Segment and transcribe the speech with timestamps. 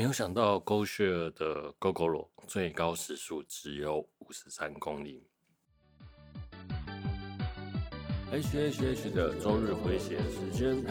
[0.00, 5.28] 没有想到 g o s h a r 的 Gogoro 最高时速只有五十三公里。
[8.32, 10.82] HHH 的周日回血时间。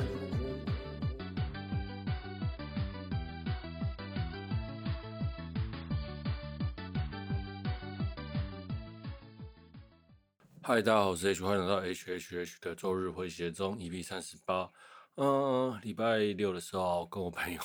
[10.62, 14.70] 嗨，大家好，我是 H，欢迎来到 HHH 的周日回血中 EP 三十八。
[15.16, 17.60] 嗯，礼拜六的时候跟我朋友。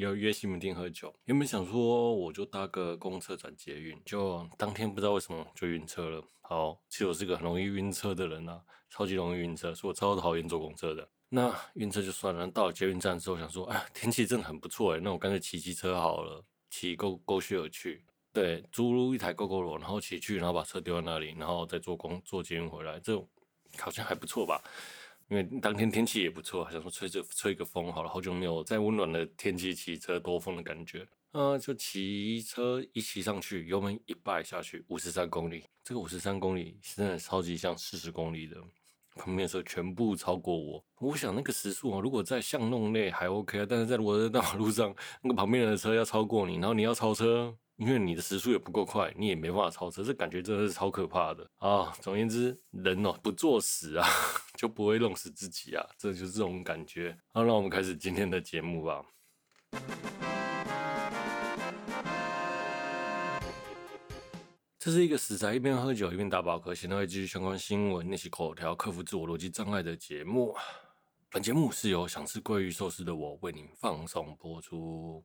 [0.00, 6.22] 要约西门町喝酒，原本想说我就搭个公车转捷运，就当天不知道为什么就晕车了。
[6.42, 11.08] 好，其实我是个很容易晕车的人啊，超级容易晕车，所以我超讨厌坐公车的。
[11.28, 23.28] 那晕车就算了，到了捷运站之后想说，哎，天气真的很不错诶，那我干脆骑机车好了，骑 Go GoShare 去，对，租一台 Gogoro，然后骑去，然后把车丢在那里，然后再坐公坐捷运回来，这种
[23.78, 24.62] 好像还不错吧。
[25.28, 31.06] 因为当天天气也不错，想说吹着吹个风好了，好久没有在温暖的天气骑车兜风的感觉。
[31.32, 35.64] 呃，就骑车一骑上去，油门一摆下去，五十三公里。
[35.82, 38.56] 这个五十三公里真的超级像四十公里的，
[39.16, 40.82] 旁边的车全部超过我。
[41.00, 47.54] 我想那个时速啊，如果在巷弄内还 OK 啊，但是在我的大马路上，那个旁边的车要超过你，然后你要超车。
[47.76, 51.92] 因为你的时速也不够快，你也没办法超车，这感觉真的是超可怕的啊！
[52.00, 54.08] 总言之，人哦不作死啊，
[54.56, 57.14] 就不会弄死自己啊，这就是这种感觉。
[57.34, 59.04] 好，那我们开始今天的节目吧。
[64.78, 70.56] 这是一个死宅一边喝酒一边打饱嗝，现在会继续相关新闻、练习口条、克服自我逻辑障碍的节目。
[71.28, 75.22] 本节目是由想吃鲑鱼寿司的我为您放送播出。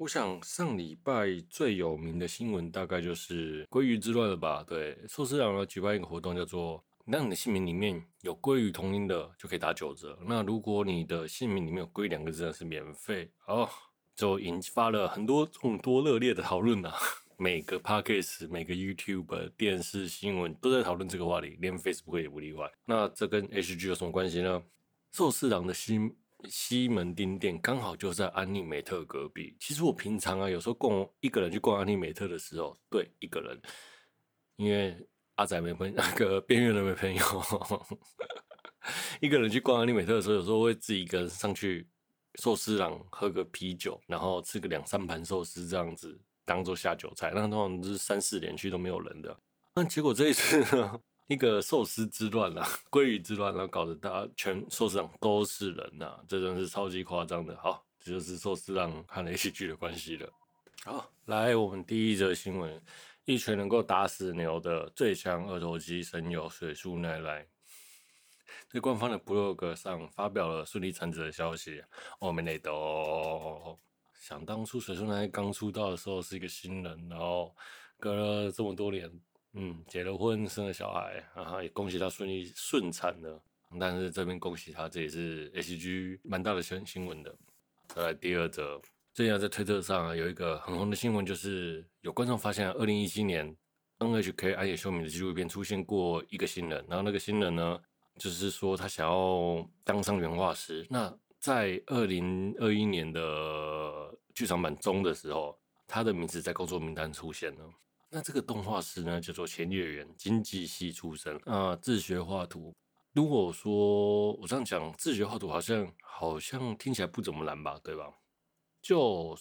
[0.00, 4.64] 我想上礼拜最有名的新闻大概就是鲑鱼之乱了吧？
[4.66, 10.18] 对，寿司郎呢举办一个活动，叫做“让你的姓名里面有鲑鱼同音的就可以打九折”。
[10.26, 13.68] 那如果你的姓名里面有“鲑”两个字，是免费哦，
[14.16, 16.94] 就引发了很多众多热烈的讨论啊！
[17.36, 22.72] 每个 Podcast、每个 YouTube、电视新闻都在讨论这个话题，连 Facebook 也不例外。
[22.86, 24.62] 那这跟 HG 有什么关系呢？
[25.12, 26.16] 寿司郎的新。
[26.48, 29.56] 西门町店刚好就在安利美特隔壁。
[29.58, 33.60] 其实我平常啊，有时候逛一个人去逛安利美特的时候，对一个人，
[34.56, 35.06] 因为
[35.36, 37.24] 阿仔没朋友，那个边缘人没朋友，
[39.20, 41.86] 一个人去逛安利美特的时候，有时候会自己一个人上去
[42.36, 47.32] 寿司郎喝个啤酒，然后吃个两三盘寿司这样子当做下酒菜。
[47.34, 49.36] 那通常是三四点去都没有人的，
[49.74, 51.00] 那结果这一次呢？
[51.30, 57.56] 一个寿司之乱啊，鲑鱼之乱，然后搞得大家全寿司上都是人呐、啊，这真是超级夸张的。
[57.58, 60.28] 好，这就是寿司郎和 HG 的关系了。
[60.82, 62.82] 好，来我们第一则新闻：
[63.26, 67.46] 一拳能够打死牛的最强二头肌声优水树奈奈，
[68.68, 71.80] 在官方的 blog 上发表了顺利产子的消息。
[72.18, 73.78] 我们内都
[74.18, 77.54] 想当初水树奈奈刚出道的时候是一个新人，然后
[78.00, 79.08] 隔了这么多年。
[79.54, 83.42] 嗯，结了婚，生了小孩，然后也恭喜他顺利顺产了。
[83.78, 87.32] 但是这边恭喜他，这也是 HG 蛮大的新新闻的。
[87.88, 88.80] 再来第二则，
[89.14, 93.56] 最近在推特上啊，有一个很红的新闻，就是有观众发现，二零一七年
[93.98, 97.80] NHK 安野秀明的纪录片出现过一个新人，然后那个新人呢，
[98.18, 100.86] 就是说他想要当上原画师。
[100.88, 103.20] 那在二零二一年的
[104.34, 105.56] 剧场版中的时候，
[105.86, 107.70] 他的名字在工作名单出现了。
[108.12, 112.74] 那这个动画师呢，叫做千叶原，经济系出身啊，自学画图。
[113.12, 118.12] 如果说我这样讲，自学画图好像好像听起来不怎么难吧，对吧？
[118.82, 119.38] 就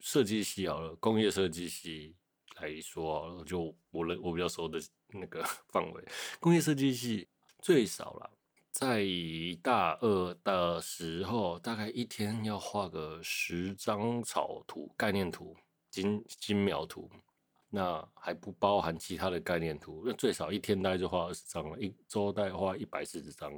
[0.00, 2.16] 设计系好了，工业设计系
[2.60, 6.04] 来说，就我的我比较熟的那个 范围，
[6.40, 7.28] 工业设计系
[7.60, 8.30] 最少了，
[8.72, 9.04] 在
[9.62, 15.56] 大二的时候，大概一天要画个十张草图、概念图、
[15.88, 17.08] 精精描图。
[17.70, 23.52] 那还不包含其他的概念图，那最少一天大概就画二十张了，一周大概画一百四十张，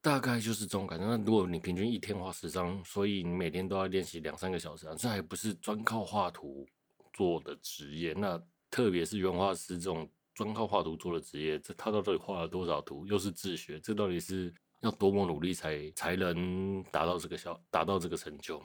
[0.00, 1.04] 大概就是这种感觉。
[1.04, 6.64] 那如果你平均一天画十张，所以你每天都要练习两三个小时啊，这还不是专靠画图
[7.12, 8.12] 做的职业。
[8.12, 13.04] 那特别是原画师这种专靠画图做的职业，这他到底画了多少图？
[13.06, 18.62] 又是自学，这到底是要多么努力才才能达到这个效，达到这个成就？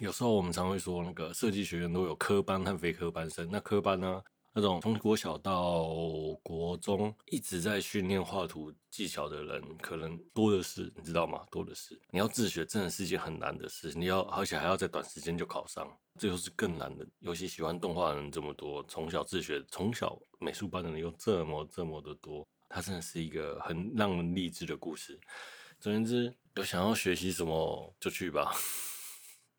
[0.00, 3.48] 有时候我们常会说，那个设计学院都有科班和非科班生。
[3.50, 4.22] 那科班呢，
[4.52, 5.88] 那种从国小到
[6.40, 11.44] 国中一直在训练画图技巧的人，可能多的是，你知道吗？
[11.50, 12.00] 多的是。
[12.10, 13.92] 你要自学，真的是一件很难的事。
[13.96, 17.04] 你要，而且还要在短时间就考上，这就是更难的。
[17.18, 25.18] 尤其喜欢动画的人这么多，从小自学，从小美术班的人又这么这么的多，它真的是一个很让人励志的故事。
[25.80, 28.54] 总言之，有想要学习什么就去吧。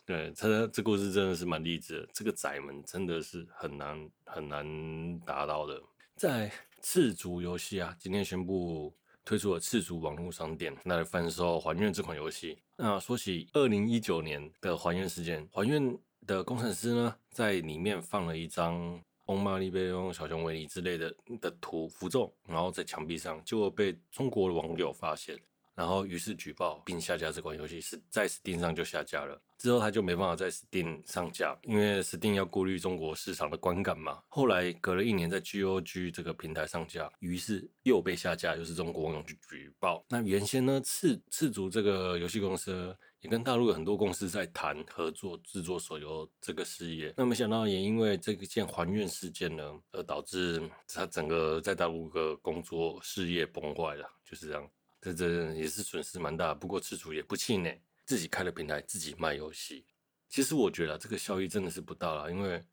[0.09, 2.09] 对，他这故事真的是蛮励志的。
[2.11, 5.79] 这个宅门真的是很难很难达到的。
[6.15, 6.51] 在
[6.81, 8.91] 赤足游戏啊，今天宣布
[9.23, 12.57] 推出了赤足网络商店，来贩售还愿这款游戏。
[12.75, 15.95] 那说起二零一九年的还愿事件，还愿
[16.25, 25.39] 的工程师呢，在里面放了一张欧玛丽贝翁、小熊维尼之类的的图符咒，然后在墙壁上，结果被中国的网友发现。
[25.79, 29.41] 然后于是举报并下架这款游戏，是在 Steam 上就下架了。
[29.57, 34.21] 之后他就没办法在 Steam 上架，因为 Steam 要顾虑中国市场的观感嘛。
[34.27, 40.03] 后来隔了一年在 GOG 这个平台上架，于是又被下架，又是中国网友去举报。
[40.09, 47.13] 那原先呢，赤赤足这个游戏公司也跟大陆有很多公司在谈合作制作手游这个事业。
[47.15, 50.61] 那没想到也因为这个件还愿事件呢，而导致
[50.93, 54.69] 他整个在大陆的工作事业崩坏了，就是这样。
[55.01, 59.85] 这这也是损失蛮大，不过赤烛也不气馁，自己开了平台，自己卖游戏。
[60.27, 62.63] 其实我觉得这个效益真的是不大啦，因为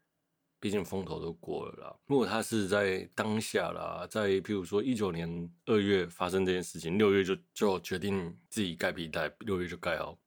[0.58, 1.96] 毕竟风头都过了啦。
[2.06, 10.18] 如果他是在当下啦，在譬如说一九年二月发生这件事情，六月就就决定自己盖平台，六月就盖好，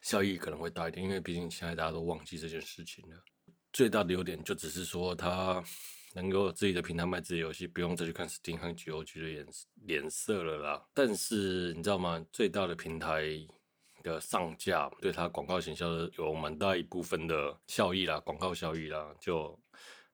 [0.00, 3.16] 效益可能会大一点，因为毕竟现在大家都忘记这件事情了。
[3.72, 5.62] 最大的优点就只是说他。
[6.16, 9.46] 能够自己的平台卖自己游戏，不用再去看 Steam 和 GOG 的脸
[9.84, 10.82] 脸色了啦。
[10.94, 12.24] 但是你知道吗？
[12.32, 13.22] 最大的平台
[14.02, 15.86] 的上架，对它广告行销
[16.16, 19.60] 有蛮大一部分的效益啦，广告效益啦，就，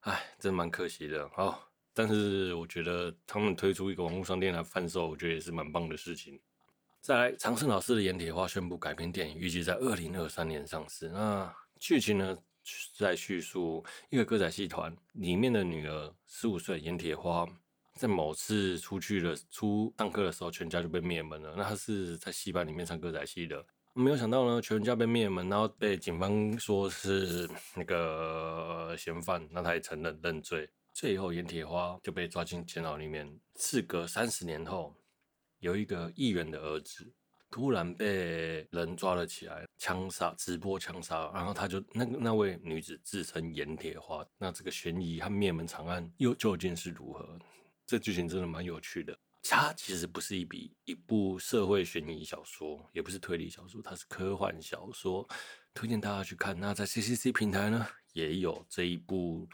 [0.00, 1.28] 唉，真蛮可惜的。
[1.28, 6.40] 好，但是我觉得他们推出一个网络商店来贩售，我觉得也是蛮棒的事情。
[7.00, 11.08] 再来，长胜老师的《阎铁花》宣布改编电影，预计在二零二三年上市。
[11.10, 12.36] 那剧情呢？
[12.96, 17.46] 在叙述一个歌仔戏团里面的女儿十五岁阎铁花，
[17.94, 21.54] 在某次出去了出上课的时候，全家就被灭门了。
[21.56, 23.64] 那她是在戏班里面唱歌仔戏的，
[23.94, 30.70] 没有想到呢，全家被灭门，然后被警方说是那个嫌犯，那他也承认认罪。
[30.94, 33.40] 最后阎铁花就被抓进监牢里面。
[33.56, 34.94] 事隔三十年后，
[35.60, 37.12] 有一个议员的儿子。
[37.52, 47.38] 突然被人抓了起来，枪杀，直播枪杀，然后他就那个那位女子自称盐铁花，那这个悬疑和灭门长案又究竟是如何？
[47.86, 49.16] 这剧情真的蛮有趣的。
[49.42, 55.28] 它其实不是一笔一部社会悬疑小说，也不是推理小说，它是科幻小说，
[55.74, 56.58] 推荐大家去看。
[56.58, 59.46] 那在 CCC 平台呢也有这一部，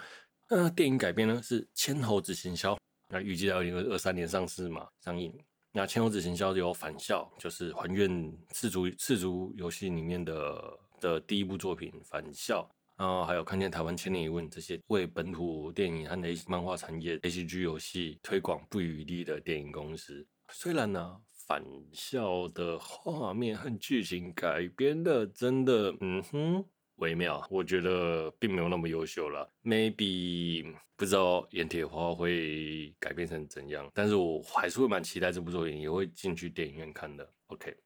[0.50, 2.74] 呃，电影改编呢是《千猴子行销》，
[3.08, 5.36] 那预计在二零二二三年上市嘛，上映。
[5.78, 20.26] 那《千猴子行销》有返校，就是还愿赤烛赤烛游戏里面的的第一部作品返校，然后还有看见台湾千年一问这些为本土电影和漫画产业 ACG 游戏推广不遗余力的电影公司。
[20.50, 21.16] 虽然呢，
[21.46, 26.64] 返校的画面和剧情改编的真的，嗯哼。
[26.98, 29.48] 微妙，我觉得并没有那么优秀了。
[29.64, 37.28] Maybe 不知道盐铁花会改编成怎样，但是我还是会蛮期待这部作品，也会进去电影院看的。
[37.46, 37.76] OK。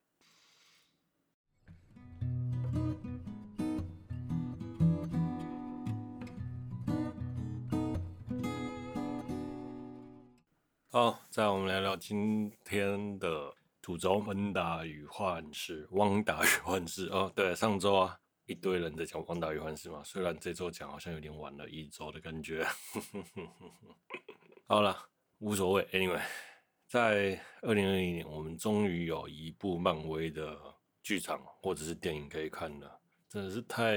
[10.88, 15.88] 好，再我们聊聊今天的主轴：汪达与幻视。
[15.92, 18.18] 汪达与幻视哦，对，上周啊。
[18.52, 22.62] 一堆人在讲《汪达与幻视》嘛，虽然这周讲好像有点晚了，一周的感觉。
[24.66, 24.94] 好了，
[25.38, 25.82] 无所谓。
[25.86, 26.20] Anyway，
[26.86, 30.54] 在二零二一年，我们终于有一部漫威的
[31.02, 33.96] 剧场或者是电影可以看了，真的是太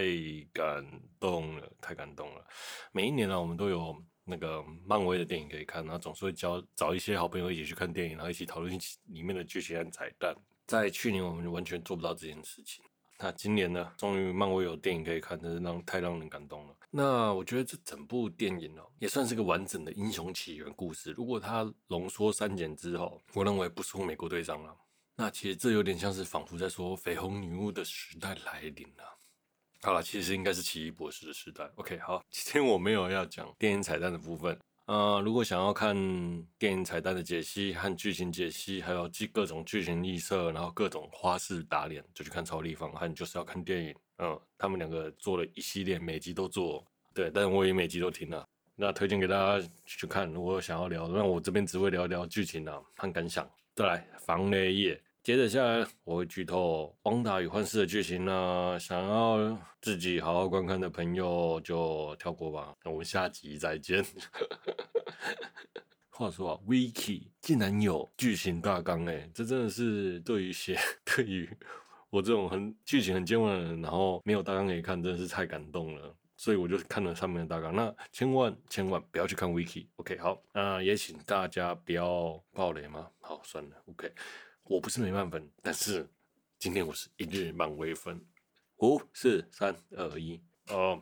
[0.54, 2.48] 感动了，太感动了。
[2.94, 8.74] 每一年呢、我们都有那个漫威的电影可以看，然后总是会交找一些好朋友一起去看电影，然后一起讨论
[9.08, 10.34] 里面的剧情和彩蛋。
[10.66, 12.82] 在去年，我们就完全做不到这件事情。
[13.18, 16.76] 那今年呢，终于漫威有电影可以看，真是让太让人感动了。
[16.92, 21.12] 那我觉得这整部电影哦，也算是个完整的英雄起源故事。
[21.12, 24.76] 如果它浓缩删减之后，我认为不输美国队长了。
[25.16, 29.18] 那其实这有点像是仿佛在说绯红女巫的时代来临了。
[29.82, 31.70] 好了，其实应该是奇异博士的时代。
[31.76, 34.60] OK，好，今天我没有要讲电影彩蛋的部分。
[34.86, 35.96] 呃，如果想要看
[36.60, 42.92] 电影彩蛋的解析和剧情解析，还有各种剧情预测，然后各种花式打脸，就去看超立方。
[42.94, 48.48] 还就是要看电影，嗯，他们两个做了一系列，每集都做，对，但是我也每集都听了。
[48.76, 50.32] 那推荐给大家去看。
[50.32, 53.50] 如果想要聊，那我这边只会聊一聊剧情啊，和感想。
[53.74, 58.78] 再来防雷夜，接着下来我会剧透《汪达与幻视》的剧情呢。
[58.80, 62.76] 想要自己好好观看的朋友就跳过吧。
[62.84, 64.06] 那我们下集再见。
[66.12, 71.50] 话说啊，Wiki 竟然有剧情大纲哎，这真的是对于写 对于
[72.12, 76.16] 我这种很剧情很健忘的人，然后没有大纲可以看，真的是太感动了。
[76.38, 79.88] 所以我就看了上面的大纲，那千万千万不要去看 Wiki。
[79.96, 83.10] OK，好，那也请大家不要暴雷嘛。
[83.22, 84.12] 好，算了，OK，
[84.68, 86.10] 我不是美漫粉，但是
[86.58, 88.20] 今天我是一日漫威粉。
[88.80, 91.00] 五、四、三、二、一，哦，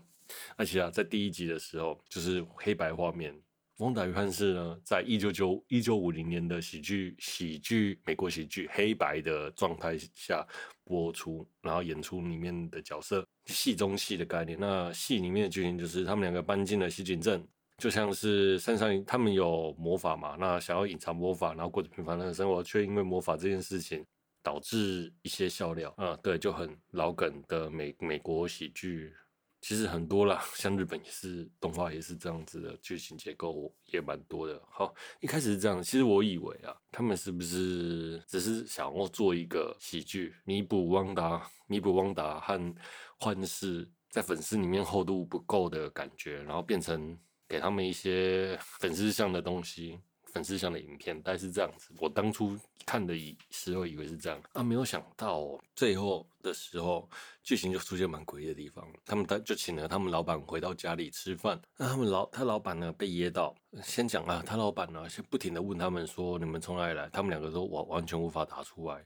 [0.58, 3.34] 而且啊，在第一集的时候，就是黑白画面，
[3.77, 10.46] 汪达与幻视呢，在一九九一九五零年的喜剧喜剧美国喜剧黑白的状态下
[10.84, 13.25] 播出，然后演出里面的角色。
[13.46, 24.06] 戏中戏的概念，那戏里面的剧情就是他们两个搬进了西井镇，就像是山上他们有魔法嘛，那想要隐藏魔法，然后过着平凡的生活，却因为魔法这件事情
[24.42, 29.13] 导致一些笑料，啊，对，就很老梗的美美国喜剧。
[29.62, 34.62] 其实很多啦，像日本也是动画也是这样子的剧情结构也蛮多的。
[34.70, 42.75] 好，一开始是这样，其实我以为啊，他们是不是只是想要做一个喜剧，弥补汪达，弥补汪达和
[43.18, 47.18] 幻视在粉丝里面厚度不够的感觉，然后变成
[47.53, 50.00] 给他们一些粉丝向的东西。
[50.33, 52.57] 粉丝向的影片，但是这样子，我当初
[52.88, 53.13] 看的
[53.51, 57.07] 时候以为是这样啊，没有想到最后的时候
[57.43, 58.83] 剧情就出现蛮诡异的地方。
[59.05, 67.07] 他们他就请了他们老板回到家里吃饭，那他们老他老板呢被噎到，先讲啊，他老板呢先不停的问他们说，你们从哪里来？
[67.10, 69.05] 他们两个都完完全无法答出来，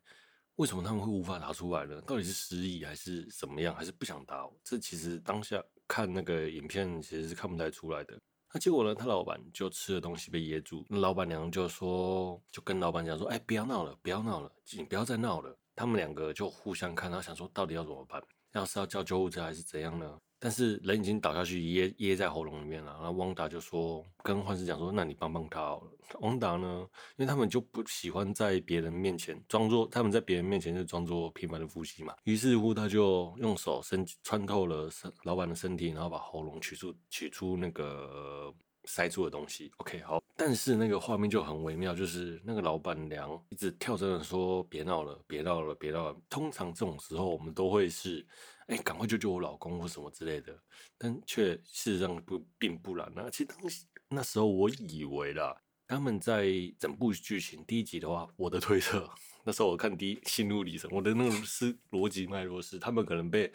[0.56, 2.00] 为什么他们会无法答出来呢？
[2.04, 3.76] 到底是失忆还是怎么样？
[3.76, 4.50] 还是不想答？
[4.64, 8.18] 这其实当下看那个影片其实是看不太出来的。
[8.54, 8.96] 那结果呢？
[8.96, 18.24] 他老板就吃的东西被噎住，那老板娘就说，就跟老板讲说：“哎，不要闹了，不要闹了，你不要再闹了。”他们两个就互相看，然后想说到底要怎么办？
[18.54, 20.20] 要是要叫救护车还是怎样呢？
[20.40, 25.92] 但是人已经倒下去噎噎在喉咙里面了，然后汪达就说跟幻视讲说：“那你帮帮他好了。”
[26.22, 38.54] 汪达呢，因为他们就不喜欢在别人面前装作他们在别人面前就装作平凡的夫妻嘛，于是乎他就用手伸穿透了身老板的身体，然后把喉咙取出取出那个
[38.86, 39.72] 塞住的东西。
[39.78, 48.26] OK，好，但是那个画面就很微妙，就是那个老板娘一直跳着说：“别闹了，别闹了，别闹了。”通常这种时候我们都会是。
[48.68, 50.58] 哎，赶快救救我老公或什么之类的，
[50.98, 53.12] 但却事实上不并不然。
[53.16, 55.56] 那其实当时那时候我以为啦，
[55.88, 56.48] 他们在
[56.78, 59.10] 整部剧情第一集的话，我的推测，
[59.46, 63.50] 那时候我看第一心路历程，我的那个是逻辑脉络是，他们可能被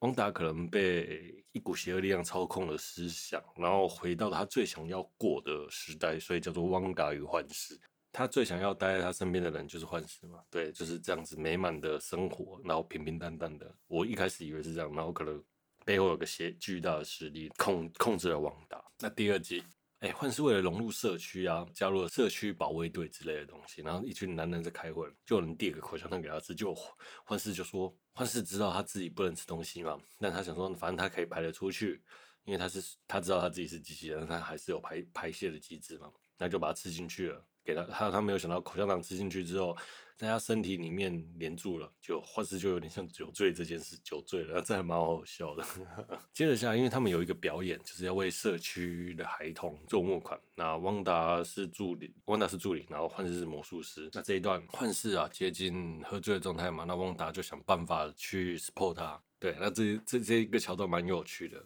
[0.00, 7.80] 汪达可能被一股邪恶力量操控了思想，然后回到他最想要过的时代，所以叫做汪达与幻视。
[8.16, 13.74] 他最想要待在他身边的人就是幻视嘛，对，就是这样子美满的生活，然后平平淡淡的。
[13.88, 15.42] 我一开始以为是这样，然后可能
[15.84, 18.80] 背后有个些巨大的实力控控制了王达。
[19.00, 19.64] 那第二集，
[19.98, 26.72] 哎，幻视为了融入社区啊，加入了社区保卫队之类的东西，然后一群男人在开会，就有人递个口香糖给他吃，就
[27.24, 32.00] 幻视就说，幻视知道他自己不能吃东西嘛，但他想说，反正他可以排得出去，
[32.44, 37.44] 因为他是他知道他自己是机器人，他还是有排排泄的机制嘛，那就把它吃进去了。
[37.64, 39.76] 给他，他他没有想到口香糖吃进去之后，
[40.16, 45.64] 在他身体里面连住了，就幻视就有点像酒醉这件事，酒醉了，这还蛮好笑的。
[46.32, 50.38] 接着下来，因为他们有一个表演，就是要为社区的孩童做募款。
[50.54, 54.08] 那汪达是助理，汪达是助理，然后幻视是魔术师。
[54.12, 59.20] 那这一段幻视啊接近喝醉的状态嘛，那汪达就想办法去 support 他。
[59.40, 61.62] 对，那这这这一个桥段蛮有趣的。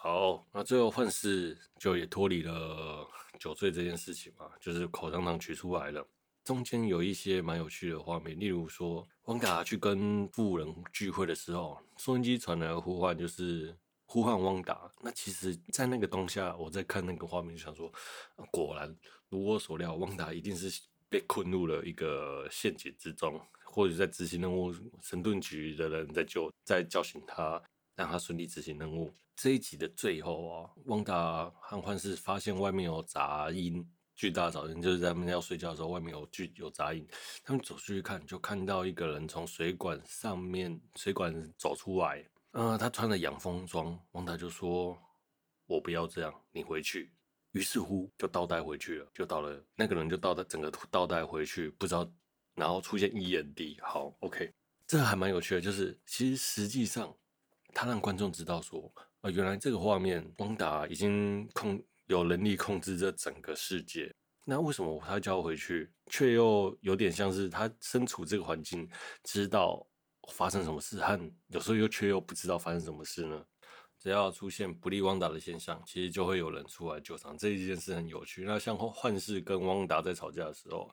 [0.00, 3.04] 好，那最后幻视就也脱离了。
[3.36, 6.06] 酒醉这件事情嘛，就是口香糖取出来了。
[6.44, 13.76] 中间有一些蛮有趣的画面，例如说，汪达去跟富人聚会的时候，收音机传来的呼唤，就是
[14.06, 14.88] 呼唤汪达。
[15.02, 17.92] 那其实，在那个当下，我在看那个画面，就想说，
[18.52, 18.96] 果然
[19.28, 27.60] 如我所料，汪达一定是被困入了一个陷阱之中，或者在执行任务，神盾局的人在救，在叫醒他，
[27.98, 29.12] 让他顺利执行任务。
[29.34, 37.04] 这一集的最后啊，汪达和幻视发现外面有杂音，巨大噪音，就是在他们要睡觉的时候，外面有巨有杂音。
[37.42, 43.98] 他们走出去看，就看到一个人从水管上面水管走出来，呃，他穿着养蜂装。
[44.12, 44.96] 汪达就说
[45.66, 47.12] ：“我不要这样，你回去。”
[47.50, 52.08] 于是乎就倒带回去了，就到了那个人就倒带整个倒带回去，不知道，
[52.54, 53.82] 然后出现 END。
[53.82, 54.52] 好，OK，
[54.86, 57.12] 这还蛮有趣的，就是其实实际上
[57.74, 58.92] 他让观众知道说。
[59.20, 64.14] 啊，原来这个画面，汪达已经控有能力控制这整个世界。
[64.44, 68.88] 那为什么他叫回去，却又有点像是他身处这个环境，
[69.24, 69.84] 知道
[70.32, 73.44] 发生什么事，和有时候又却又不知道发生什么事呢？
[73.98, 77.36] 只要出现不利汪达的现象，其实就会有人出来救场。
[77.36, 78.44] 这一件事很有趣。
[78.44, 80.88] 那像幻视跟汪达在吵架的时候，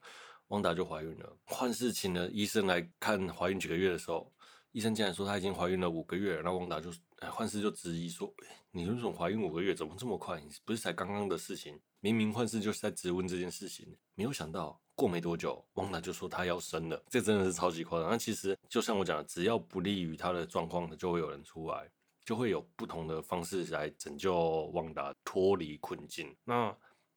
[0.47, 1.37] 汪达就怀孕了。
[1.43, 4.33] 幻视请了医生来看怀孕几个月的时候，
[4.75, 6.41] 医生竟然说她已经怀孕了五个月了。
[6.43, 6.91] 那汪达就
[7.31, 8.29] 幻视就质疑说
[8.71, 9.73] ：“你这种怀孕五个月？
[9.73, 10.37] 怎么这么快？
[10.65, 13.95] 不是才刚刚的事情？”明明幻视就是在质问这件事情。
[14.15, 17.01] 没有想到过没多久，汪达就说她要生了。
[17.09, 18.09] 这真的是超级夸张。
[18.09, 21.89] 那其实就像我讲的，只要不利于她的状况，就会有人出来。
[22.25, 26.35] 就会有不同的方式来拯救汪达脱离困境。
[26.43, 26.75] 那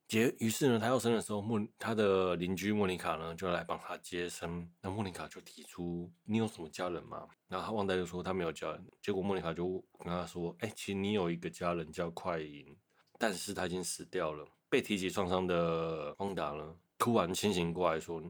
[0.09, 4.67] 结于是呢，他要生的时候，莫他的邻居莫妮卡呢就来帮他接生。
[4.81, 8.83] 那莫妮卡就提出：“你有什么家人吗？”然后他汪达就说他没有家人。
[9.03, 12.75] 结果莫妮卡就跟他说：“哎、其实你有一个家人叫快银，
[13.19, 18.23] 但是他已经死掉了。”被提起创伤的旺达呢，突然清醒过来说：“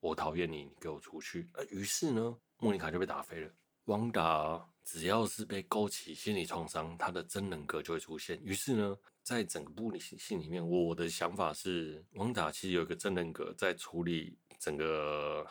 [0.00, 3.50] 我讨厌你，你给我出去。”呃，于是呢，莫妮卡就被打飞了。
[3.84, 4.66] 旺达。
[4.90, 8.40] 只要是被勾起心理创伤，他的真人格就会出现。
[8.42, 15.46] 于是呢，在整个部戏里面，我的想法是，汪达其实有一个真人格在处理整个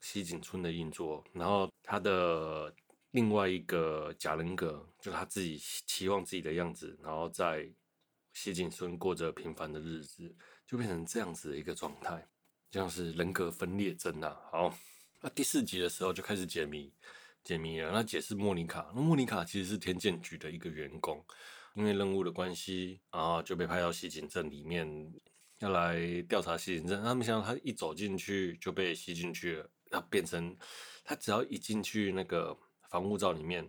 [0.00, 2.74] 西井村的运作，然后他的
[3.12, 7.70] 另外一个假人格，就他自己期望自己的样子，然后在
[8.32, 10.34] 西井村过着平凡的日子，
[10.66, 12.26] 就变成这样子的一个状态，
[12.72, 14.36] 像是人格分裂症啊。
[14.50, 14.76] 好，
[15.20, 16.92] 那第四集的时候就开始解谜。
[17.48, 18.92] 解谜了，那解释莫妮卡。
[18.94, 21.24] 那莫妮卡其实是天剑局的一个员工，
[21.72, 24.86] 因为任务的关系，然后就被派到西井镇里面，
[25.60, 27.02] 要来调查西井镇。
[27.02, 30.54] 他们想他一走进去就被吸进去了，那变成
[31.02, 32.54] 他只要一进去那个
[32.90, 33.66] 防护罩里面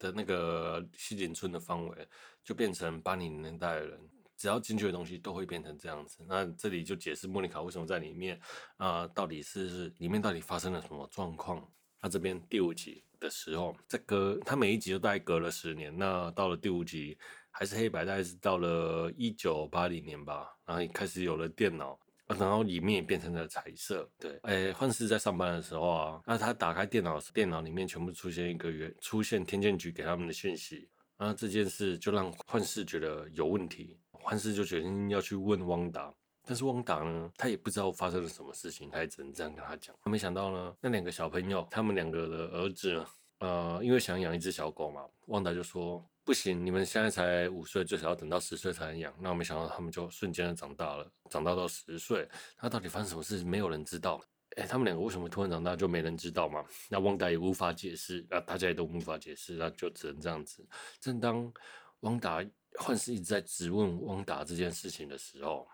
[0.00, 2.08] 的那个西井村的范围，
[2.42, 4.00] 就变成八零年代的人，
[4.36, 6.24] 只要进去的东西都会变成这样子。
[6.26, 8.40] 那这里就解释莫妮卡为什么在里面
[8.78, 11.72] 啊、到底是里面到底发生了什么状况？
[12.00, 13.04] 那这边第五集。
[13.22, 17.16] 的时候，在隔他每一集都大概隔了十年，那到了第五集
[17.50, 24.10] 还是黑白，大概是到了一九八零年吧，然后开始有了电脑，然后里面也变成了彩色。
[24.18, 36.12] 对，哎，幻视在上班的时候啊，那他打开电脑，电脑里面全部出现一个原，出现天剑局给他们的讯息，然后这件事就让幻视觉得有问题，幻视就决定要去问汪达。
[36.44, 39.94] 但是汪达呢，他也不知道发生了什么事情，他也只能这样跟他讲。
[40.02, 43.06] 他没想到呢，那两个小朋友，他们两个的儿子呢，
[43.42, 49.12] 呃，因为想养一只小狗嘛，旺达就说不行，你们现在才五岁，最少要等到十岁才能养。
[49.20, 52.28] 那我没想到他们就瞬间的长大了，长大到十岁。
[52.60, 54.20] 那到底发生什么事，没有人知道。
[54.56, 56.64] 哎，他们两个为什么突然长大，就没人知道嘛？
[56.88, 60.64] 那旺达也无法解释，啊，大家也都无法解释，那就只能这样子。
[61.00, 61.52] 正当
[62.00, 62.44] 旺达
[62.78, 65.66] 幻视一直在质问旺达这件事情的时候。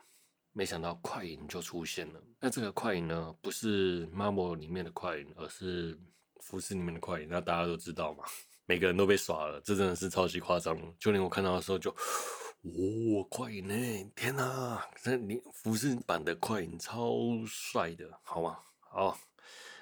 [0.52, 2.20] 没想到快银就出现了。
[2.40, 5.96] 那这个快银呢，不是漫威里面的快银，而是
[6.40, 7.28] 福斯里面的快银。
[7.28, 8.24] 那大家都知道嘛，
[8.66, 10.76] 每个人都被耍了，这真的是超级夸张。
[10.98, 14.10] 就连我看到的时候就，哇，快银呢？
[14.14, 14.84] 天哪！
[15.02, 17.12] 这你福斯版的快银超
[17.46, 18.58] 帅的，好吗？
[18.80, 19.18] 好，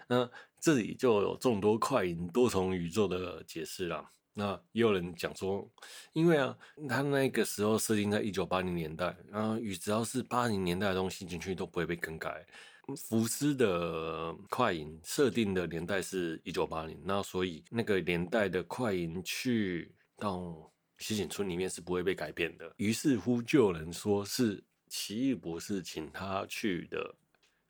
[0.07, 0.29] 那
[0.61, 4.11] 这里就有众多快银多重宇宙的解释了。
[4.39, 5.67] 那也有人讲说，
[6.13, 6.55] 因为啊，
[6.89, 12.47] 他那个时候设定在一九八零年代，然后与只要是八零年代的东西进去都不会被更改。
[12.95, 22.73] 福斯的快银设定的年代是一九八零，那所以那个年代的快银去到西井村里面是不会被改变的。
[22.77, 27.15] 于是乎，就有人说是奇异博士请他去的，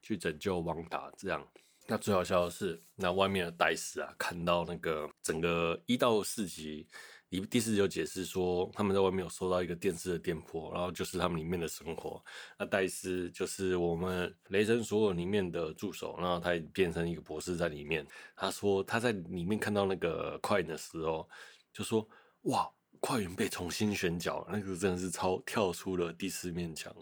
[0.03, 1.47] 去拯救汪达这样。
[1.89, 6.87] 那最好笑的是，那外面的戴斯啊，看到那个整个一到四集，
[7.31, 12.25] 里第四集有解释说，他们在外面有收到一个电视的电波，然后就是他们里面的生活。
[12.57, 18.07] 那戴斯就是我们雷神索尔里面的助手，然后他也变成一个博士在里面。
[18.37, 21.29] 他说他在里面看到那个快银的时候，
[21.73, 22.09] 就说
[22.43, 26.95] 哇，快银被重新选角，那个真的是超跳出了第四面墙，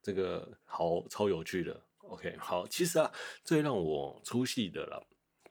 [0.00, 1.82] 这个好超有趣的。
[1.98, 3.10] OK，好，其实啊，
[3.42, 5.04] 最让我出戏的了，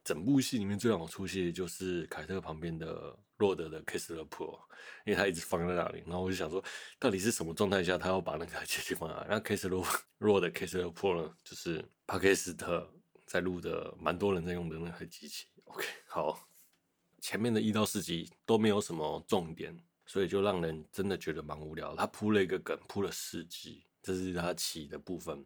[0.05, 4.59] 整部戏里面最让我出戏的就是凯特旁边的洛德的 Kessler Pro，
[5.03, 6.63] 因为他一直放在那里，然后我就想说，
[6.99, 9.35] 到底是什么状态下他要把那个机器放在那？
[9.35, 9.83] 那 Kessler
[10.19, 12.87] Pro 的 Kessler Pro 呢，就是帕克斯特
[13.25, 15.47] 在录的，蛮多人在用的那台机器。
[15.63, 16.47] OK，好，
[17.19, 19.75] 前面的一到四集都没有什么重点，
[20.05, 21.95] 所以就让人真的觉得蛮无聊。
[21.95, 25.43] 他铺了一个梗，铺了四集，这是他起的部分。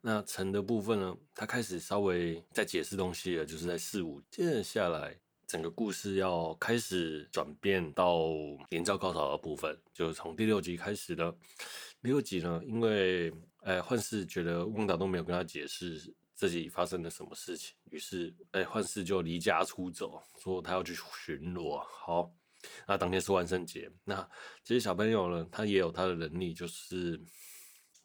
[0.00, 8.26] 那成的部分呢，他开始稍微在解释东西了，就是在四五，接着下来，整个故事要开始转变到
[8.70, 11.32] 连招高潮的部分，就从第六集开始了。
[12.02, 21.78] 第六集呢，因为哎，幻视觉得汪达都没有跟他解释自己发生了什么事情，于是哎，幻视就离家出走，说他要去巡逻。
[21.78, 22.34] 好，
[22.86, 24.28] 那当天是万圣节，那
[24.64, 27.20] 这些小朋友呢，他也有他的能力，就是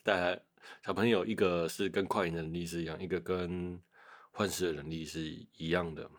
[0.03, 0.39] 带
[0.85, 3.81] 小朋友，一个是跟快银的能力是一样，一个跟
[4.31, 5.21] 幻视的能力是
[5.57, 6.09] 一样的。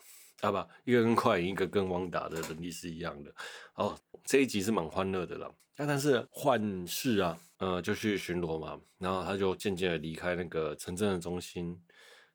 [0.43, 3.33] 啊不，一个跟快银，一个跟汪达的能力是一样的。
[3.75, 5.55] 哦，这一集是蛮欢乐的了。
[5.77, 11.81] 那但是幻视啊，呃，就去巡逻嘛，然后他就渐渐的离开那个城镇的中心，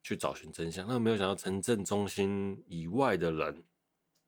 [0.02, 0.88] 去找寻真相。
[0.88, 3.62] 那没有想到城镇中心以外的人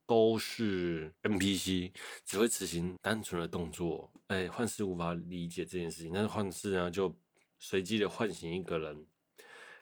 [0.06, 1.94] 都是 NPC，
[2.26, 4.12] 只会执行单纯的动作。
[4.28, 7.18] 哎，幻视无法理解这件事情，但是幻视呢，就
[7.58, 9.06] 随机的唤醒一个人。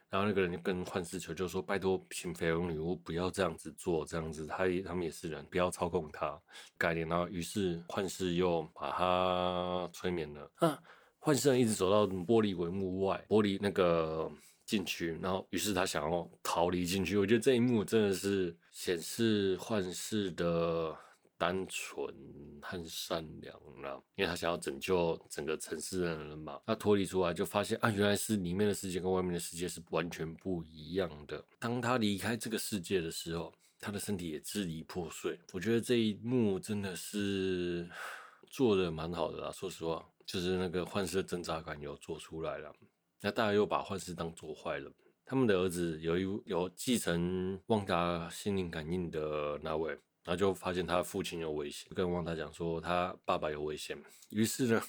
[0.10, 6.40] 然后那个人就跟幻视求救说：“拜托，请绯红女巫不要这样子做，这样子他他们也是人，不要操控他。”
[6.78, 7.08] 概念。
[7.08, 10.52] 然后于是幻视又把他催眠了。
[10.56, 10.80] 啊，
[11.20, 14.32] 幻视一直走到玻璃帷幕外，玻璃那个
[14.66, 17.18] 禁区，然后于是他想要逃离禁区。
[17.18, 20.98] 我觉得这一幕真的是显示幻视的。
[21.38, 22.14] 单纯
[22.62, 26.60] 和善良了，因为他想要拯救整个城市的人嘛。
[26.66, 31.44] 他脱离出来就发现啊，原来是里面的世界跟外面的世界是完全不一样的。
[31.60, 35.40] 当他离开这个世界的时候，他的身体也支离破碎。
[35.54, 37.88] 我觉得这一幕真的是
[38.50, 39.52] 做的蛮好的啦。
[39.52, 42.74] 说实话，就是那个幻视的挣扎感有做出来了。
[43.22, 44.92] 那大家又把幻视当做坏了。
[45.26, 49.98] 他们的儿子有一有继承旺达心灵感应的那位。
[50.28, 53.98] 然后就发现他父亲有危险，跟汪达讲说他爸爸有危险。
[54.30, 54.82] 于是呢，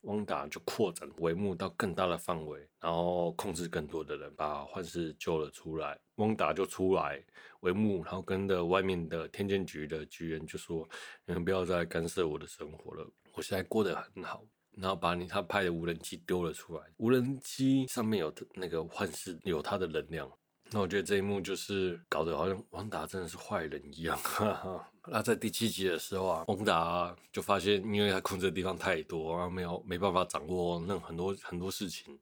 [0.00, 5.96] 汪达就扩展帷幕到更大的范围，然后控制更多的人，把幻视救了出来。
[6.16, 7.24] 汪达就出来
[7.60, 10.84] 帷幕，然后跟着外面的天剑局的局员就说
[11.24, 14.44] ：“你们不要再干涉我的生活了，我现在过得很好。”
[14.76, 20.28] 然后把你他派的无人机丢了出来，无人机上面有那个幻视，有他的能量。
[20.72, 24.16] 那我觉得这一幕就是搞得好像王达真的是坏人一样。
[24.18, 24.88] 哈哈。
[25.06, 32.16] 那在第七集的时候啊，王达就发现，因为他控制的地方太多，然后没有没办法掌握那很多很多事情，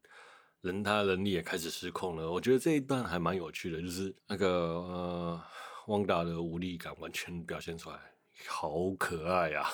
[0.62, 2.30] 人他能力也开始失控了。
[2.30, 5.42] 我觉得这一段还蛮有趣的，就是那个呃，
[5.88, 7.98] 汪达的无力感完全表现出来，
[8.46, 9.70] 好可爱呀、啊！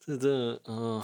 [0.00, 1.00] 这这嗯。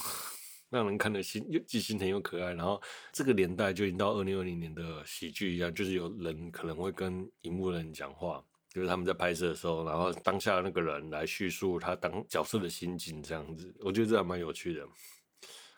[0.73, 2.81] 让人看得心又既心疼又可爱，然后
[3.13, 14.89] 这个年代就已经到二零二零年的喜剧一样，就是有人可能会跟荧幕人讲话，就是他们在拍摄的时候，然后当下那个人来叙述他当角色的心境，这样子，我觉得这还蛮有趣的。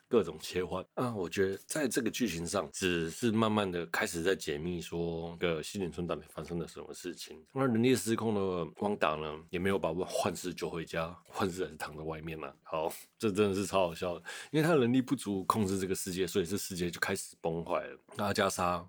[0.08, 7.44] 各种切换啊，我觉得在这个剧情上，只是慢慢的开始在解密，说个西点村到底发生了什么事情。
[7.52, 12.54] 那能力失控的汪达呢，也没有把幻视救回家，幻视还是躺在外面了。
[12.62, 17.98] 好，这真的是超好笑的，因为他能力不足控制这个世界，所以这世界就开始崩坏了。
[18.18, 18.86] 阿加莎，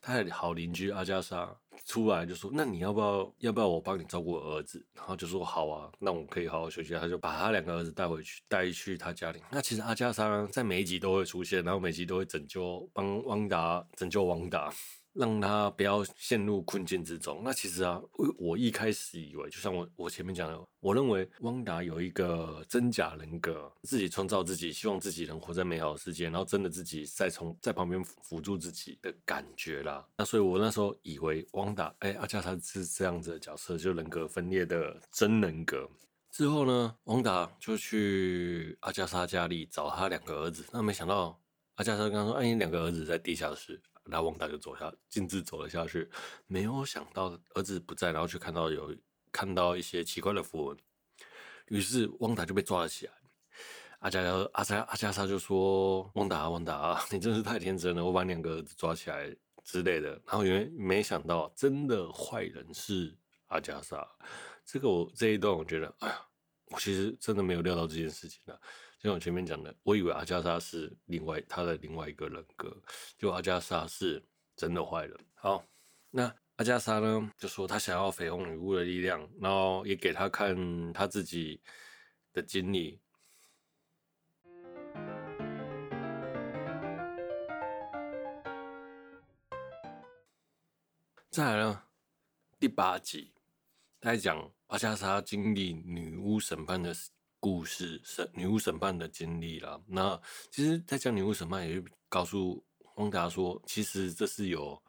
[0.00, 1.56] 他的好邻居阿加莎。
[1.90, 4.80] 出来就说，那你要不要要不要我帮你照顾儿子？
[4.94, 6.94] 然后就说好啊，那我可以好好休息。
[6.94, 9.42] 他就把他两个儿子带回去，带去他家里。
[9.50, 14.72] 那其实阿加莎，在每一集都会出现，然后每集都会拯救，帮汪达拯救汪达。
[15.12, 17.42] 让他不要陷入困境之中。
[17.44, 30.06] 那其实啊，我我一开始以为，就像我我前面讲的，我认为汪达有一个真假人格，自己创造自己，希望自己能活在美好的世界，然后真的自己在从在旁边辅助自己的感觉啦。
[30.16, 35.88] 那所以我那时候以为汪达，哎，阿加莎是这样子的角色，就人格分裂的真人格。
[36.30, 41.36] 之后呢，汪达就去阿加莎家里找他两个儿子，那没想到
[41.74, 43.80] 阿加莎刚刚说，哎，两个儿子在地下室。
[44.10, 46.10] 然后汪达就走下，径自走了下去。
[46.46, 48.94] 没有想到儿子不在，然后却看到有
[49.30, 50.76] 看到一些奇怪的符文，
[51.68, 53.12] 于是旺达就被抓了起来。
[54.00, 63.14] 阿加莎阿加阿加莎就说：“旺达旺达，你真是太天真了，我把两个儿子抓起来之类的。”然后因为没想到真的坏人是
[63.48, 64.08] 阿加莎。
[64.64, 66.26] 这个我这一段我觉得，哎呀，
[66.66, 68.58] 我其实真的没有料到这件事情的。
[69.02, 72.76] 像我前面讲的，我以为阿加莎是另外他的另外一个人格，
[73.16, 74.22] 就阿加莎是
[74.54, 75.18] 真的坏人。
[75.34, 75.64] 好，
[76.10, 81.62] 那阿加莎呢，就说他想要绯红女巫的力量，然后也给他看他自己
[82.34, 83.00] 的经历。
[91.30, 91.82] 再来呢，
[92.58, 93.32] 第八集，
[93.98, 96.94] 他讲阿加莎经历女巫审判的。
[97.40, 100.20] 故事审女巫审判的经历啦，那
[100.52, 102.62] 其实，在讲女巫审判，也就告诉
[102.96, 104.80] 汪达说，其实这是有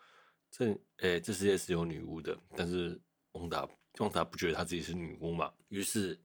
[0.52, 3.68] 这诶、这世界是有女巫的，但是汪达
[4.00, 6.20] 汪达不觉得他自己是女巫嘛，于是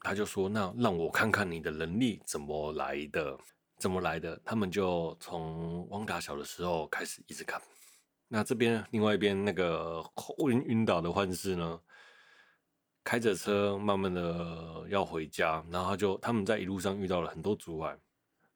[0.00, 3.36] 他就说，那让我看看你的能力怎么来的。
[3.78, 4.40] 怎么来的？
[4.44, 7.60] 他们就从汪达小的时候开始一直看。
[8.28, 10.00] 那这边另外一边那个
[10.46, 11.80] 晕晕倒的幻视呢，
[13.04, 17.98] 开着车慢慢的要回家，然后他就他们在一路上遇到了很多阻碍，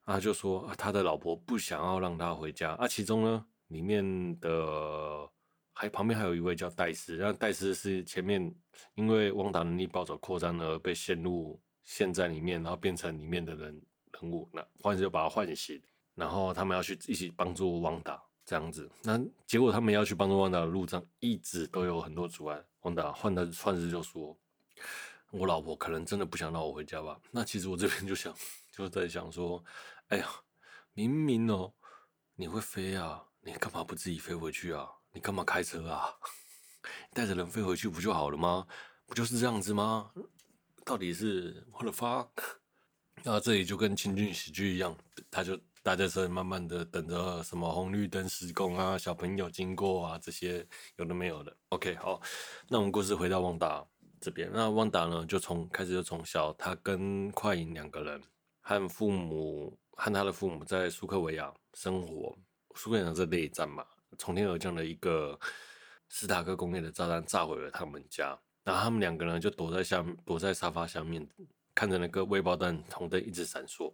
[0.05, 2.87] 他就说他的老婆不想要让他回家啊。
[2.87, 5.29] 其中呢，里面的
[5.73, 8.53] 还旁边还有一位叫戴斯，那戴斯是前面
[8.95, 13.81] 因为汪达能力暴走扩张而被陷入陷在里面，然后变成里面的人
[14.13, 15.81] 人物，那幻视就把他唤醒，
[16.15, 18.21] 然后他们要去一起帮助汪达。
[18.49, 22.57] 这样子，那结果他们要去帮助汪达的路上，一直都有很多阻碍。
[23.13, 24.37] 换的换日就说
[25.31, 28.33] ：“我老婆可能真的不想让我回家吧？”那其实我这边就想，
[28.71, 29.63] 就在想说
[30.09, 30.29] ：“哎呀，
[30.93, 31.73] 明明哦，
[32.35, 34.87] 你会飞啊，你干嘛不自己飞回去啊？
[35.11, 36.13] 你干嘛开车啊？
[37.13, 38.67] 带着人飞回去不就好了吗？
[39.05, 40.11] 不就是这样子吗？
[40.85, 42.29] 到底是 what the fuck？
[43.23, 44.95] 那这里就跟情景喜剧一样，
[45.29, 51.57] 他就。”大家是慢慢的等着什么红绿灯施工啊，小朋友经过啊，这些有的没有的。
[51.69, 52.21] OK，好，
[52.67, 53.87] 那我们故事回到旺达
[54.19, 54.51] 这边。
[54.53, 58.21] 那旺达呢，就从开始就从小，他跟快银两个人
[58.59, 62.37] 和父母和他的父母在苏克维亚生活。
[62.75, 63.85] 苏克维亚是内战嘛，
[64.17, 65.39] 从天而降的一个
[66.09, 71.25] 斯塔克工业的炸弹炸毁了他们家，然后他们两个人就躲在下躲在沙发下面，
[71.73, 73.89] 看着那个未爆弹红灯一直闪烁。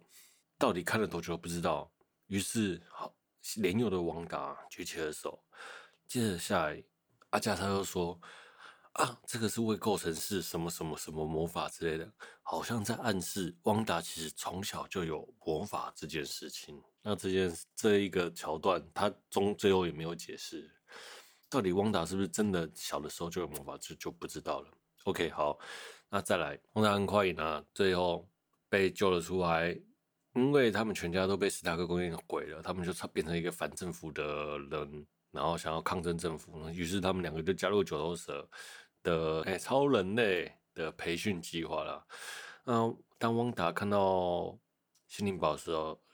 [0.56, 1.90] 到底看了多久不知道，
[2.26, 3.14] 于是好
[3.56, 5.42] 年幼的汪达举起了手，
[6.06, 6.82] 接着下来，
[7.30, 8.18] 阿加莎又说
[8.94, 12.10] ：“啊，这个是未构成是什么什么什么魔法之类的，
[12.42, 16.80] 好像在暗示汪达其实从小就有魔法这件事情。
[17.02, 20.70] 那这件这一个桥段，他终最后也没有解释，
[21.50, 24.68] 到底汪达是不是真的小的时候就有魔法，这就，就不知道了。
[25.02, 25.58] OK，好，
[26.08, 28.26] 那再来，汪达很快呢，最后
[28.68, 29.78] 被救了出来。”
[30.34, 36.72] 因为他们全家都被斯塔克工业毁了，他们就变成一个反政府的人，然后想要抗争政府呢。
[36.72, 38.48] 于是他们两个就加入九头蛇
[39.02, 42.06] 的哎超人类的培训计划了。
[42.64, 44.58] 嗯，当汪达看到
[45.06, 45.70] 心灵宝石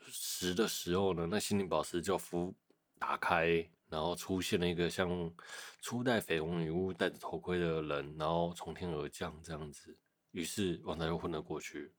[0.06, 2.54] 时的时候呢，那心灵宝石就浮
[2.98, 5.32] 打开，然后出现了一个像
[5.80, 9.96] 初代绯红女巫戴着头盔的人，然后从天而降这样子。
[10.32, 11.90] 于是汪达又昏了过去。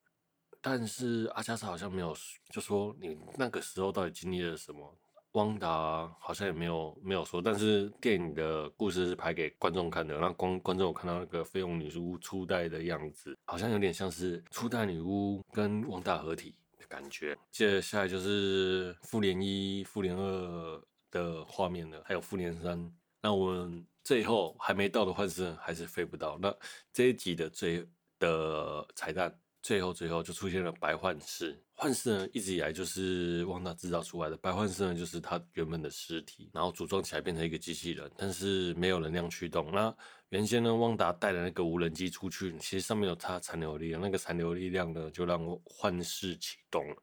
[0.62, 2.16] 但是阿加莎好像没有，
[2.52, 4.98] 就说你那个时候到底经历了什么？
[5.34, 7.42] 汪达好像也没有没有说。
[7.42, 17.38] 但是电影的故事是拍给观众看的，让观观众看到那个绯红女巫初代的样子，好像有点像是初代女巫跟汪达合体的感觉。
[17.50, 22.94] 接下来就是复联一、复联二的画面了，还有复联三。
[23.22, 26.38] 那我们最后还没到的幻视还是飞不到。
[26.42, 26.54] 那
[26.92, 27.88] 这一集的最
[28.20, 29.34] 的彩蛋。
[29.62, 31.58] 最后，最后就出现了白幻视。
[31.74, 34.36] 幻视呢，一直以来就是旺达制造出来的。
[34.38, 39.72] 白幻视呢，就是他原本的尸体，然后组装起来变成一个机器人，但是没有能量驱动。
[39.72, 39.96] 那
[40.30, 46.96] 原先呢，旺达带的那个无人机出去，其实上面有他残留力量，那个残留力量呢，就让幻视启动了。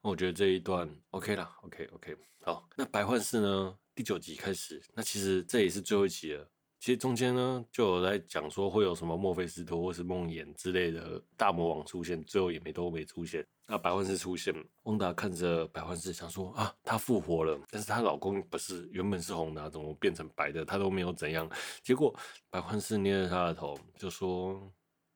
[0.00, 2.16] 我觉得这一段 OK 啦，OK OK。
[2.44, 6.48] 好，那白幻视呢，第九集开始，那其实这也是最后一集了。
[6.82, 13.46] 其实中间呢，就有在讲说会有什么墨菲斯托或是梦魇之类的大魔王出现，最后也没都没出现。
[13.68, 20.64] 那白幻视出现，翁达看着白幻视，想说啊，她复活了，但是她老公不是原本是红的，怎么变成白的？
[20.64, 21.48] 她都没有怎样。
[21.84, 22.12] 结果
[22.50, 24.60] 白幻视捏着她的头，就说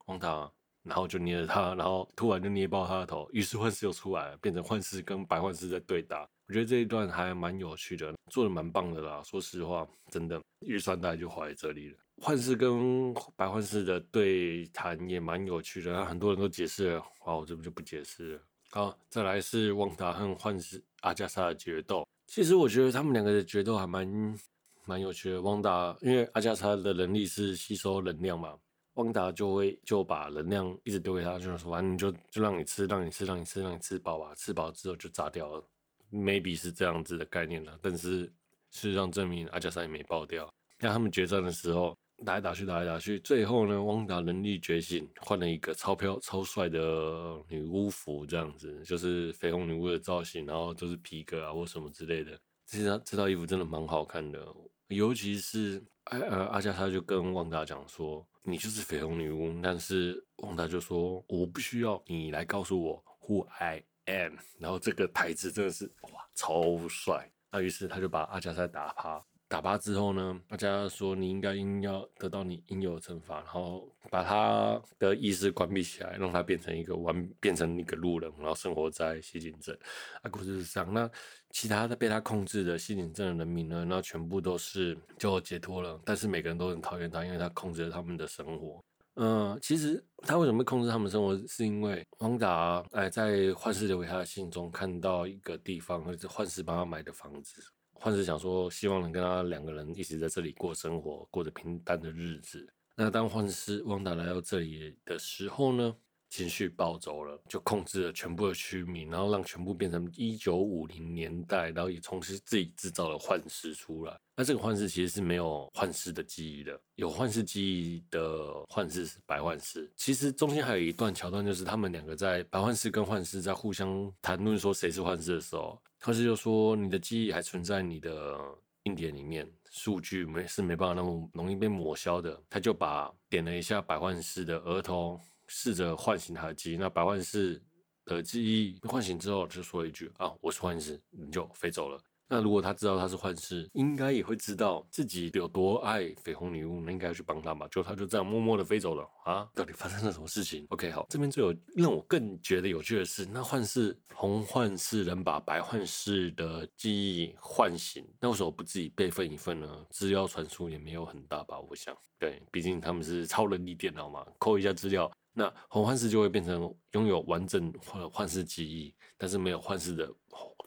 [0.05, 0.49] 翁达，
[0.85, 6.31] 然后就捏着她，然后突然就捏爆她的头，于是幻视又出来了，变成幻视跟白幻视在对打。
[6.49, 9.21] 我觉得这一段还蛮有趣的，做的蛮棒的啦。
[9.25, 11.97] 说实话，真的预算大概就花在这里了。
[12.23, 18.41] 幻视跟白幻视的对谈也蛮有趣的，很多人都解释了，好，我这边就不解释了。
[18.71, 22.07] 好，再来是旺达和幻视阿加莎的决斗。
[22.27, 24.39] 其实我觉得他们两个的决斗还蛮
[24.85, 25.43] 蛮有趣的。
[25.43, 28.57] 旺达因为阿加莎的能力是吸收能量嘛，
[28.95, 35.65] 旺达就会就把能量一直丢给他，就是说，反正你就就让你吃，让你吃，让你吃，让你吃饱吧，吃饱之后就炸掉了。
[36.13, 38.25] Maybe 是这样子的概念了，但是
[38.71, 40.53] 事实上证明阿加莎也没爆掉。
[40.79, 52.39] 那他们决战的时候打来打去，打来打去，最后呢，汪达能力觉醒，换了一个超飘超帅的女巫服，这样子就是绯红女巫的造型，然后就是皮革啊或什么之类的。
[52.67, 54.47] 其实这套衣服真的蛮好看的，
[54.89, 63.83] 尤其是阿呃阿加莎就跟旺达讲说，你就是绯红女巫，但是旺达就说我不需要你来告诉我 who I。
[64.07, 79.77] M，然后这个台词真的是哇超帅，那于是他就把阿加莎打趴，打趴之后呢，大家说你应该应要得到你应有的惩罚，然后把他的意识关闭起来，让他变成一个完变成一个路人，然后生活在西井镇。
[80.23, 80.93] 啊，故事是这样。
[80.93, 81.11] 那
[81.51, 88.85] 其他的被他控制的西井镇的人民呢，那全部都是就解脱了，但是每个人都很讨厌他，因为他控制了他们的生活。
[89.17, 97.63] 嗯、其实他为什么会控制他们生活，是因为汪达哎在幻视留给他的信中看到一个地方，或者幻视帮他买的房子。
[97.95, 102.69] 幻视想说，希望能跟他两个人一起在这里过生活，过着平淡的日子。
[102.95, 105.97] 那当幻视汪达来到这里的时候呢，
[106.29, 114.19] 情绪暴走了，就控制了全部的居民，然后让全部变成一九五零年代，然后也重新自己制造了幻视出来。
[114.37, 119.91] 那这个幻视其实是没有幻视的记忆的，有幻视记忆的幻视是白幻视。
[119.97, 125.81] 其实中间还有一段桥段，就是他们两个在白幻视跟幻视在互相谈论说谁是幻视的时候。
[126.01, 128.39] 幻视就说：“你的记忆还存在你的
[128.83, 136.77] 硬碟里面，数据没是没办法那么容易被抹消的。”他就把点了一下白幻视的额头，试着唤醒他的记忆。
[136.77, 137.63] 那白幻视
[138.05, 142.01] 的记忆唤醒之后，就说一句：“啊，我是幻视。”你就飞走了。
[142.29, 147.69] 那如果他知道他是幻视，应该也会知道自己有多爱绯红女巫，那应该要去帮他吧？
[147.71, 149.49] 就他就这样默默的飞走了啊？
[149.55, 159.87] 到底发生了什么事情？OK，好，这边最有让我更觉得有趣的是，那幻视红幻视能把白幻视的记忆唤醒，那为什么不自己备份一份呢？
[159.91, 161.61] 资料传输也没有很大吧？
[161.61, 170.11] 我想，对，毕竟他们是超能力电脑嘛，扣一下资料，那红幻视就会变成拥有完整幻幻视记忆，但是没有幻视的。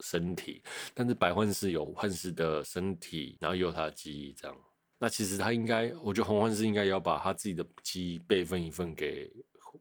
[0.01, 4.58] 身体，但是白幻视有幻视的身体，然后也有他的记忆，这样。
[4.97, 9.29] 那其实他应该，我觉得红幻视应该要把他自己的记忆备份一份给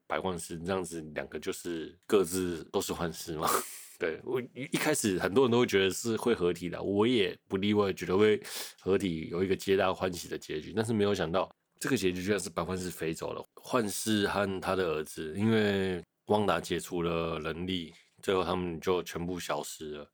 [0.08, 3.48] 白幻视，这样子两个就是各自都是幻视嘛。
[3.96, 8.42] 对，我一开始很多人都会觉得是会合体的，我也不例外，觉得会
[8.80, 11.48] 合体有一个皆大欢喜的结局，但是没有想到
[11.80, 17.92] 这个结局居然是白幻视飞走了，幻视和他的儿子，因为汪达解除了能力。
[18.20, 20.10] 最后他们就全部消失了，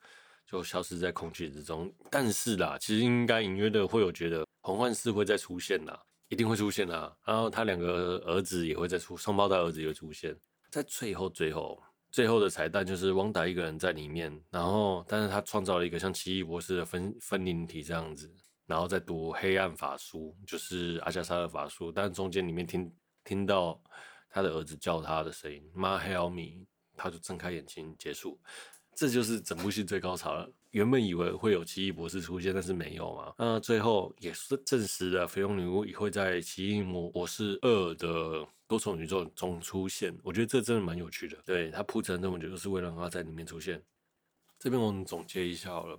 [0.47, 1.91] 就消失在空气之中。
[2.11, 5.99] 但是啦，其实应该隐约的会有觉得红幻视会再出现啦，
[6.29, 7.17] 一定会出现啦。
[7.25, 10.37] 然后他两个儿子也会再出，双胞胎儿子也会出现。
[10.71, 18.31] 在最后最后最后的彩蛋就是汪达一个人在里面，然后但是他创造了一个像奇异博士的分分灵体这样子，
[18.67, 21.93] 然后在读黑暗法书，就是阿加莎的法书。
[21.93, 22.93] 但中间里面听
[23.25, 23.81] 听到
[24.29, 26.67] 他的儿子叫他的声音，Ma help me。
[26.97, 28.39] 他就睁开眼睛结束，
[28.95, 30.49] 这就是整部戏最高潮了。
[30.71, 33.35] 原本以为会有奇异博士出现，但是没有嘛。
[33.37, 40.17] 那最后也是证实了绯红女巫也会在奇异博士二的多重宇宙中出现。
[40.23, 41.37] 我觉得这真的蛮有趣的。
[41.45, 43.83] 对，他铺陈这么久，就是为了让他在里面出现。
[44.57, 45.99] 这边我们总结一下好了。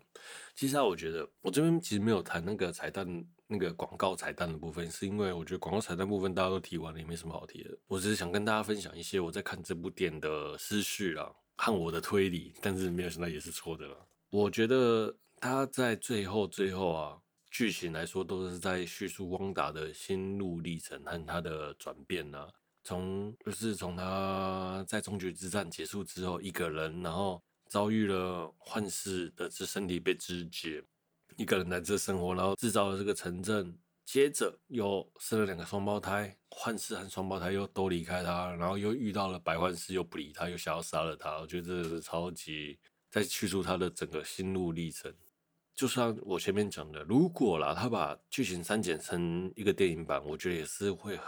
[0.55, 3.25] 其实啊，我觉得我这边其实没有谈那个彩蛋。
[3.47, 7.77] 那个广告彩蛋的部分，是因为我觉得广告彩蛋部分大家都提完了，也没什么好提的。
[7.85, 13.95] 我只是想跟大家分享一些我在看这部电影的思绪啦，和我的推理，但是没有想到也是错的了。
[14.31, 22.47] 我觉得他在最后最后啊，剧情来说都是在叙述汪达的心路历程和他的转变呐。
[22.83, 30.83] 从就是从他在终局之战结束之后，一个人，然后遭遇了幻视的这身体被肢解。
[31.37, 41.39] 一个人在这生活，然后制造了这个城镇，接着又生了两个双胞胎，幻视和双胞胎又都离开他，然后又遇到了白幻视，又不理他，又想要杀了他。
[41.39, 45.13] 我觉得这是超级在叙述他的整个心路历程。
[45.75, 51.19] 就像我前面讲的，如果啦，他把剧情删减成一个电影版，我觉得也是会，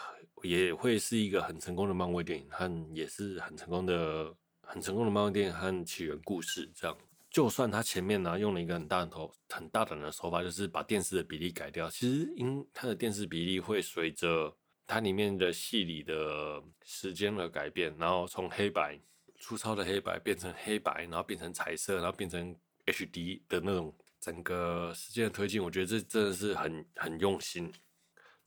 [0.41, 4.33] 也会是一个很成功的漫威电影，和也是很成功的、
[4.67, 6.95] 很成功的漫威电影和起源故事这样。
[7.29, 11.89] 就算他前面呢、用了一个很大头、很大胆的手法，就是把电视的比例改掉。
[11.89, 18.99] 其实因他的电视比例会随着它里面的戏里的时间而改变，然后从黑白
[19.39, 25.61] 粗糙的黑白变成黑白，然后变成彩色，然后变成 HD 的那种整个时间的推进。
[25.61, 27.71] 我觉得这真的是很很用心。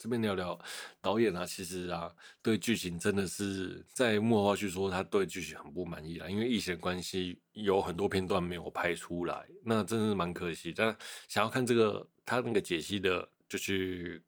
[0.00, 0.58] 这边聊聊
[1.02, 2.10] 导演啊，其实啊，
[2.40, 10.72] 对剧情真的是在幕后去说，他对剧情很不满意啦，因为疫情关系有很多片段没有拍出来，那真的是蛮可惜。
[10.74, 10.96] 但
[11.28, 14.22] 想要看这个他那个解析的，就去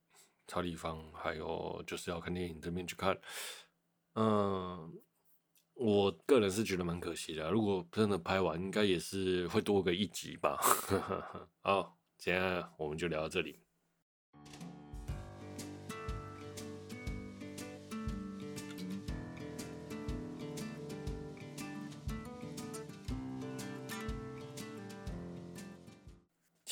[0.46, 3.18] 超立方，还有就是要看电影这边去看。
[4.16, 4.92] 嗯，
[5.72, 10.60] 我个人是觉得蛮可惜的，如果真的拍完，应该也是会多个一集吧。
[11.64, 13.62] 好，今天我们就聊到这里。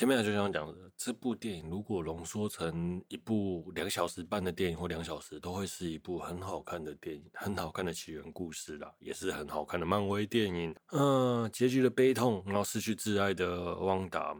[0.00, 10.74] 前面就像讲的，这部电影如果浓缩成一部两小时半的电影或两小时，都会是一部很好看的电影，很好看的起源故事啦，也是很好看的漫威电影。
[10.92, 14.34] 嗯、呃，结局的悲痛，然后失去挚爱的汪达，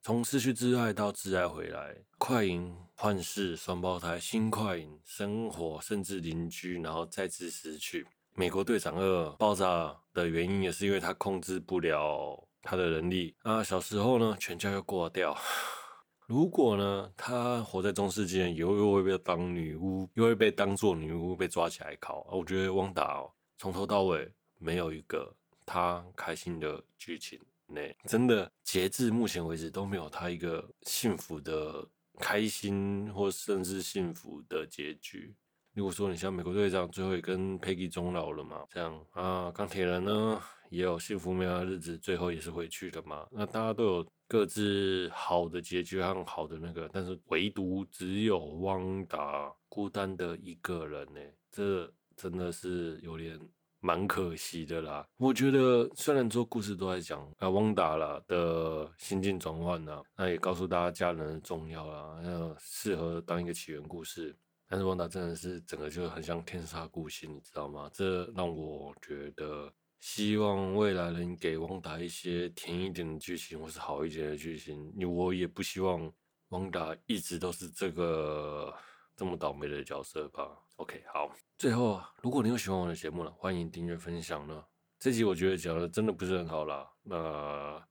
[0.00, 8.06] 从失去挚爱到挚爱回来，快银幻视双胞胎，新快银生活甚至邻居，然后再次失去。
[8.34, 15.36] 美国队长二爆炸的原因也是因为他控制不了他的能力啊，小时候呢，全家又挂掉。
[16.26, 22.26] 如果呢，他活在中世纪，以后又会被当女巫，又会被当做女巫被抓起来烤。
[22.30, 25.34] 我觉得汪达哦，从头到尾没有一个
[25.66, 31.86] 他开心的剧情，那真的截至目前为止都没有他一个幸福的、
[32.18, 35.34] 开心或甚至幸福的结局。
[35.74, 44.06] 如果说你像美国队长最后也跟佩吉终老了嘛，这样啊，钢铁人呢也有幸福美好的日子，最后也是回去了嘛，那大家都有。
[44.28, 51.20] 各自好的结局和好的那个，但是唯独只有汪达孤单的一个人呢，
[51.50, 53.38] 这真的是有点
[53.80, 55.06] 蛮可惜的啦。
[55.18, 64.34] 我觉得虽然说故事都在讲啊汪达啦的心境转换呐，那也告诉大家家人的重要啦，那适合当一个起源故事。
[64.72, 67.90] 但是旺达真的是整个就很像天煞孤星，你知道吗？
[67.92, 69.70] 这让我觉得。
[70.00, 74.90] 希望未来能给旺达一些甜一点的剧情，或是好一点的剧情。
[75.06, 76.10] 我也不希望
[76.48, 78.74] 旺达一直都是这个
[79.14, 80.58] 这么倒霉的角色吧。
[80.76, 84.64] OK，好，最后啊，如果你有喜欢我的节目了，欢迎订阅分享呢。
[84.98, 87.86] 这集我觉得讲的真的不是很好啦，那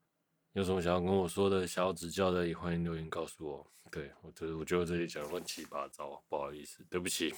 [0.54, 3.66] 有什么想要跟我说的、想要指教的，也欢迎留言告诉我。
[3.90, 7.34] 对，我这我觉得这里讲的乱七八糟，不好意思，对不起。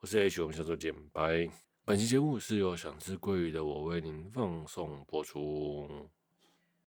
[0.00, 1.48] 我是 H，我们下周见，拜。
[1.86, 5.88] 本期节目是由想吃鲑鱼的我为您放送播出。